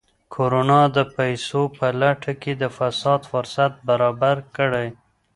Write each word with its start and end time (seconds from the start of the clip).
کرونا 0.33 0.81
د 0.95 0.97
پیسو 1.15 1.61
په 1.77 1.87
لټه 2.01 2.33
کې 2.41 2.53
د 2.61 2.63
فساد 2.77 3.21
فرصت 3.31 3.71
برابر 3.89 4.37
کړی. 4.57 4.87